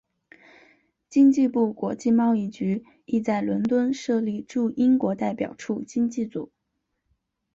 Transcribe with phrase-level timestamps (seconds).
[1.09, 6.51] 经济部国际贸易局亦在伦敦设立驻英国代表处经济组。